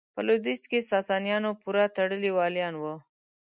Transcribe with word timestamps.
په 0.15 0.21
لوېدیځ 0.27 0.61
کې 0.71 0.87
ساسانیانو 0.91 1.49
پوره 1.61 1.85
تړلي 1.97 2.31
والیان 2.37 2.73
وو. 2.77 2.95